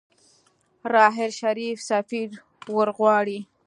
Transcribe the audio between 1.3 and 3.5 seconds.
شريف سفير ورغواړي.